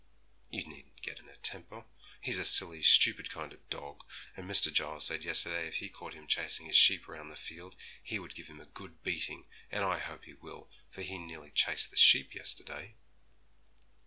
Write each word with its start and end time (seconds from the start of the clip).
'You 0.49 0.65
needn't 0.67 1.03
get 1.03 1.19
in 1.19 1.29
a 1.29 1.35
temper. 1.35 1.85
He's 2.19 2.39
a 2.39 2.43
silly, 2.43 2.81
stupid 2.81 3.29
kind 3.29 3.53
of 3.53 3.59
a 3.59 3.69
dog, 3.69 4.03
and 4.35 4.49
Mr. 4.49 4.73
Giles 4.73 5.05
said 5.05 5.23
yesterday 5.23 5.67
if 5.67 5.75
he 5.75 5.89
caught 5.89 6.15
him 6.15 6.25
chasing 6.25 6.65
his 6.65 6.75
sheep 6.75 7.07
round 7.07 7.29
the 7.31 7.35
field, 7.35 7.75
he 8.01 8.17
would 8.17 8.33
give 8.33 8.47
him 8.47 8.59
a 8.59 8.65
good 8.65 9.03
beating; 9.03 9.45
and 9.71 9.83
I 9.83 9.99
hope 9.99 10.23
he 10.23 10.33
will, 10.33 10.67
for 10.89 11.03
he 11.03 11.19
nearly 11.19 11.51
chased 11.51 11.91
the 11.91 11.97
sheep 11.97 12.33
yesterday.' 12.33 12.95